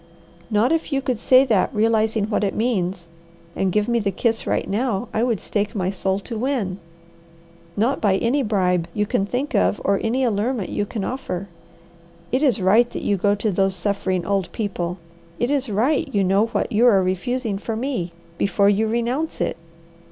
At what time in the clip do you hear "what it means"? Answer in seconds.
2.25-3.07